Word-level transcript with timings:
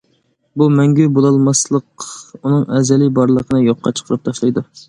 بۇ 0.61 0.67
مەڭگۈ 0.77 1.05
بولالماسلىق 1.17 2.07
ئۇنىڭ 2.39 2.65
ئەزەلىي 2.79 3.15
بارلىقىنى 3.21 3.63
يوققا 3.71 3.97
چىقىرىپ 4.01 4.29
تاشلايدۇ. 4.31 4.69